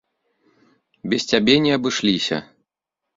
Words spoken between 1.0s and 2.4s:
Без цябе не абышліся.